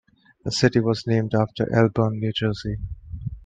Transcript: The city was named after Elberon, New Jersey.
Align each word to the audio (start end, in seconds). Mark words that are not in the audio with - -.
The 0.43 0.51
city 0.51 0.79
was 0.79 1.05
named 1.05 1.35
after 1.35 1.71
Elberon, 1.71 2.19
New 2.19 2.31
Jersey. 2.33 2.77